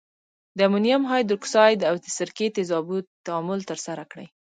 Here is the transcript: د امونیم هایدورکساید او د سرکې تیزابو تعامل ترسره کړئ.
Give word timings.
د 0.57 0.59
امونیم 0.67 1.01
هایدورکساید 1.11 1.79
او 1.89 1.95
د 2.03 2.05
سرکې 2.17 2.47
تیزابو 2.57 2.95
تعامل 3.25 3.59
ترسره 3.69 4.03
کړئ. 4.11 4.27